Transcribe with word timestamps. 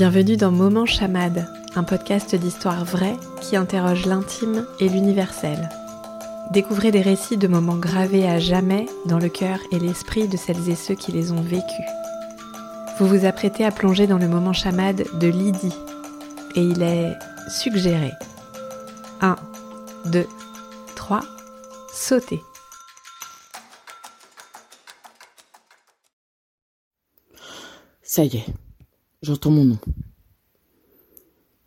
Bienvenue 0.00 0.38
dans 0.38 0.50
Moment 0.50 0.86
Chamade, 0.86 1.46
un 1.74 1.84
podcast 1.84 2.34
d'histoire 2.34 2.86
vraie 2.86 3.18
qui 3.42 3.54
interroge 3.54 4.06
l'intime 4.06 4.64
et 4.78 4.88
l'universel. 4.88 5.68
Découvrez 6.52 6.90
des 6.90 7.02
récits 7.02 7.36
de 7.36 7.46
moments 7.46 7.76
gravés 7.76 8.26
à 8.26 8.38
jamais 8.38 8.86
dans 9.04 9.18
le 9.18 9.28
cœur 9.28 9.58
et 9.70 9.78
l'esprit 9.78 10.26
de 10.26 10.38
celles 10.38 10.70
et 10.70 10.74
ceux 10.74 10.94
qui 10.94 11.12
les 11.12 11.32
ont 11.32 11.42
vécus. 11.42 11.84
Vous 12.98 13.06
vous 13.06 13.26
apprêtez 13.26 13.62
à 13.62 13.70
plonger 13.70 14.06
dans 14.06 14.16
le 14.16 14.26
moment 14.26 14.54
chamade 14.54 15.04
de 15.20 15.28
Lydie, 15.28 15.76
et 16.54 16.62
il 16.62 16.82
est 16.82 17.12
suggéré. 17.50 18.10
1, 19.20 19.36
2, 20.06 20.26
3, 20.96 21.20
sautez. 21.92 22.40
Ça 28.02 28.24
y 28.24 28.38
est, 28.38 28.46
j'entends 29.22 29.50
mon 29.50 29.64
nom. 29.64 29.78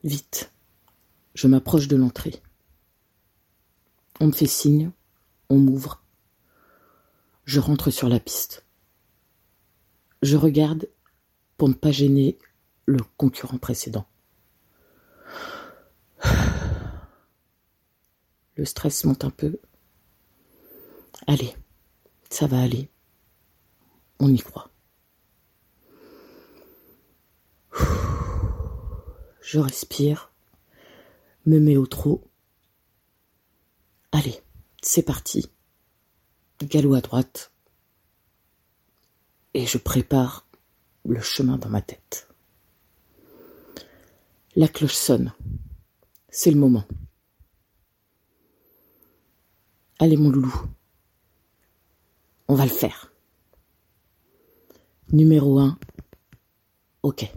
Vite, 0.04 0.52
je 1.36 1.48
m'approche 1.48 1.88
de 1.88 1.96
l'entrée. 1.96 2.42
On 4.20 4.28
me 4.28 4.32
fait 4.32 4.48
signe, 4.48 4.92
on 5.50 5.58
m'ouvre. 5.58 6.04
Je 7.46 7.60
rentre 7.60 7.92
sur 7.92 8.10
la 8.10 8.20
piste. 8.20 8.66
Je 10.22 10.38
regarde 10.38 10.90
pour 11.58 11.70
ne 11.70 11.74
pas 11.74 11.92
gêner 11.92 12.38
le 12.86 13.00
concurrent 13.18 13.58
précédent. 13.58 14.08
Le 18.56 18.66
stress 18.66 19.04
monte 19.04 19.26
un 19.26 19.30
peu. 19.30 19.60
Allez, 21.28 21.56
ça 22.30 22.48
va 22.48 22.62
aller. 22.62 22.90
On 24.20 24.30
y 24.30 24.40
croit. 24.40 24.73
Je 29.44 29.60
respire, 29.60 30.32
me 31.46 31.60
mets 31.60 31.76
au 31.76 31.86
trot. 31.86 32.24
Allez, 34.14 34.42
c'est 34.82 35.04
parti. 35.04 35.52
Galop 36.62 36.94
à 36.94 37.02
droite. 37.02 37.52
Et 39.54 39.66
je 39.66 39.78
prépare 39.78 40.48
le 41.04 41.20
chemin 41.20 41.58
dans 41.58 41.68
ma 41.68 41.82
tête. 41.82 42.30
La 44.56 44.70
cloche 44.70 44.96
sonne. 44.96 45.34
C'est 46.30 46.52
le 46.52 46.58
moment. 46.58 46.86
Allez 50.00 50.16
mon 50.16 50.30
loulou. 50.30 50.56
On 52.48 52.56
va 52.56 52.64
le 52.64 52.72
faire. 52.72 53.12
Numéro 55.12 55.60
1. 55.60 55.78
Ok. 57.04 57.30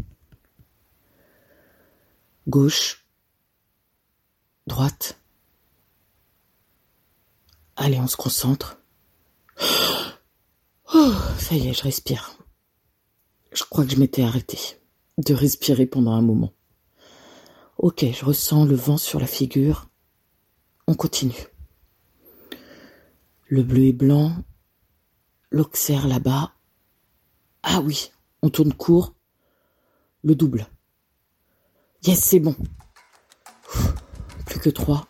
Gauche. 2.49 3.05
Droite. 4.69 5.19
Allez, 7.75 7.99
on 7.99 8.07
se 8.07 8.17
concentre. 8.17 8.81
Oh, 10.95 11.13
ça 11.41 11.57
y 11.57 11.67
est, 11.67 11.73
je 11.73 11.83
respire. 11.83 12.39
Je 13.53 13.65
crois 13.65 13.85
que 13.85 13.91
je 13.91 13.99
m'étais 13.99 14.23
arrêté 14.23 14.57
de 15.19 15.35
respirer 15.35 15.85
pendant 15.85 16.13
un 16.13 16.23
moment. 16.23 16.53
Ok, 17.79 18.05
je 18.13 18.25
ressens 18.25 18.65
le 18.65 18.77
vent 18.77 18.97
sur 18.97 19.19
la 19.19 19.27
figure. 19.27 19.91
On 20.87 20.95
continue. 20.95 21.49
Le 23.49 23.65
bleu 23.65 23.87
et 23.87 23.93
blanc. 23.93 24.33
L'auxerre 25.51 26.07
là-bas. 26.07 26.53
Ah 27.65 27.81
oui, 27.81 28.13
on 28.43 28.49
tourne 28.49 28.73
court. 28.73 29.17
Le 30.23 30.37
double. 30.37 30.69
Yes, 32.05 32.21
c'est 32.21 32.41
bon. 32.41 32.55
Plus 34.47 34.61
que 34.61 34.71
trois. 34.71 35.07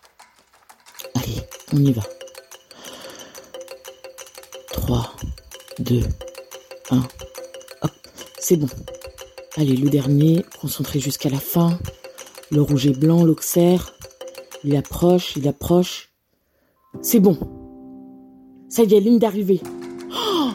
Allez, 1.15 1.43
on 1.73 1.79
y 1.79 1.93
va. 1.93 2.03
3, 4.73 5.13
2, 5.81 6.01
1. 6.91 6.99
Hop, 7.83 7.91
c'est 8.39 8.57
bon. 8.57 8.69
Allez, 9.57 9.77
le 9.77 9.91
dernier, 9.91 10.45
concentré 10.61 11.01
jusqu'à 11.01 11.29
la 11.29 11.41
fin. 11.41 11.79
Le 12.51 12.63
rouge 12.63 12.87
et 12.87 12.93
blanc, 12.93 13.25
l'auxerre. 13.25 13.95
Il 14.65 14.77
approche, 14.77 15.35
il 15.37 15.49
approche. 15.49 16.13
C'est 17.03 17.21
bon. 17.21 17.39
Ça 18.69 18.85
y 18.85 18.95
est, 18.95 19.01
ligne 19.01 19.19
d'arrivée. 19.19 19.61
Oh 20.15 20.51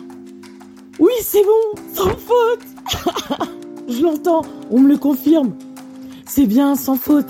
oui, 0.99 1.13
c'est 1.21 1.43
bon, 1.43 1.81
sans 1.93 2.15
faute. 2.15 3.39
Je 3.87 4.01
l'entends, 4.01 4.43
on 4.69 4.79
me 4.79 4.87
le 4.89 4.97
confirme. 4.97 5.55
C'est 6.33 6.47
bien, 6.47 6.77
sans 6.77 6.95
faute. 6.95 7.27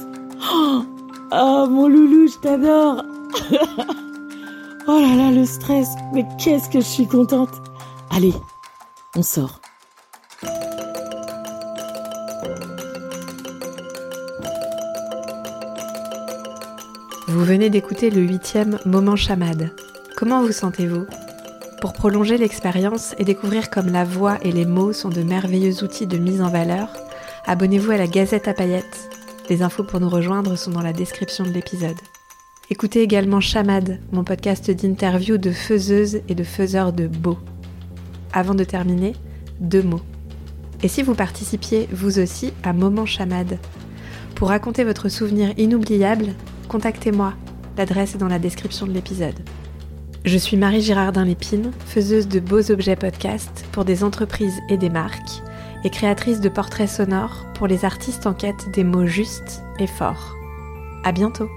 Oh, 0.54 0.84
oh 1.32 1.66
mon 1.68 1.88
loulou, 1.88 2.28
je 2.28 2.38
t'adore. 2.38 3.04
oh 4.88 5.00
là 5.02 5.16
là, 5.16 5.32
le 5.32 5.44
stress. 5.44 5.88
Mais 6.14 6.24
qu'est-ce 6.38 6.70
que 6.70 6.80
je 6.80 6.86
suis 6.86 7.08
contente. 7.08 7.50
Allez, 8.12 8.36
on 9.16 9.24
sort. 9.24 9.60
Vous 17.28 17.44
venez 17.44 17.72
d'écouter 17.72 18.12
le 18.12 18.22
huitième 18.22 18.78
Moment 18.86 19.16
Chamade. 19.16 19.76
Comment 20.16 20.44
vous 20.44 20.52
sentez-vous? 20.52 21.08
Pour 21.82 21.94
prolonger 21.94 22.38
l'expérience 22.38 23.16
et 23.18 23.24
découvrir 23.24 23.72
comme 23.72 23.88
la 23.88 24.04
voix 24.04 24.38
et 24.44 24.52
les 24.52 24.68
mots 24.68 24.94
sont 24.94 25.10
de 25.10 25.24
merveilleux 25.24 25.84
outils 25.84 26.06
de 26.06 26.20
mise 26.20 26.44
en 26.44 26.50
valeur, 26.50 26.94
abonnez-vous 27.46 27.92
à 27.92 27.98
la 27.98 28.08
Gazette 28.08 28.48
à 28.48 28.54
paillettes. 28.54 29.10
Les 29.50 29.62
infos 29.62 29.84
pour 29.84 30.00
nous 30.00 30.10
rejoindre 30.10 30.56
sont 30.56 30.72
dans 30.72 30.82
la 30.82 30.94
description 30.94 31.44
de 31.44 31.50
l'épisode. 31.50 31.98
Écoutez 32.70 33.02
également 33.02 33.42
Chamade, 33.42 34.00
mon 34.12 34.24
podcast 34.24 34.72
d'interview 34.72 35.38
de 35.38 35.52
faiseuses 35.52 36.22
et 36.30 36.36
de 36.36 36.44
faiseurs 36.44 36.94
de 36.94 37.08
beaux. 37.08 37.38
Avant 38.34 38.56
de 38.56 38.64
terminer, 38.64 39.14
deux 39.60 39.84
mots. 39.84 40.02
Et 40.84 40.88
si 40.88 41.04
vous 41.04 41.16
participiez 41.16 41.88
vous 41.92 42.20
aussi 42.20 42.54
à 42.64 42.74
Moment 42.74 43.06
Chamade 43.06 43.60
Pour 44.36 44.50
raconter 44.50 44.84
votre 44.84 45.10
souvenir 45.10 45.54
inoubliable, 45.58 46.28
contactez-moi. 46.70 47.34
L'adresse 47.78 48.16
est 48.16 48.20
dans 48.20 48.28
la 48.28 48.40
description 48.40 48.86
de 48.86 48.94
l'épisode. 48.94 49.40
Je 50.24 50.38
suis 50.38 50.56
Marie 50.56 50.82
Girardin 50.82 51.26
Lépine, 51.26 51.72
faiseuse 51.86 52.28
de 52.28 52.40
beaux 52.40 52.72
objets 52.72 52.96
podcast 52.96 53.66
pour 53.72 53.86
des 53.86 54.04
entreprises 54.04 54.60
et 54.70 54.78
des 54.78 54.90
marques, 54.90 55.42
et 55.84 55.90
créatrice 55.90 56.42
de 56.42 56.50
portraits 56.50 56.90
sonores 56.90 57.46
pour 57.54 57.68
les 57.68 57.86
artistes 57.86 58.28
en 58.28 58.34
quête 58.34 58.72
des 58.72 58.84
mots 58.84 59.06
justes 59.06 59.64
et 59.80 59.88
forts. 59.88 60.36
À 61.04 61.12
bientôt! 61.12 61.50